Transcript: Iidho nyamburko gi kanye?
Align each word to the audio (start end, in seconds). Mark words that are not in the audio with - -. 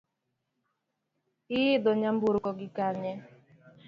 Iidho 1.57 1.91
nyamburko 1.99 2.49
gi 2.59 2.67
kanye? 2.75 3.13